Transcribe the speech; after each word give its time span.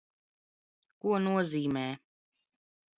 Ko 0.99 1.13
noz?m? 1.25 1.77